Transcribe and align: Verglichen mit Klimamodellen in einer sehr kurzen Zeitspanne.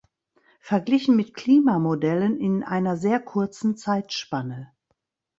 Verglichen 0.61 1.15
mit 1.15 1.35
Klimamodellen 1.35 2.39
in 2.39 2.63
einer 2.63 2.97
sehr 2.97 3.19
kurzen 3.19 3.77
Zeitspanne. 3.77 4.71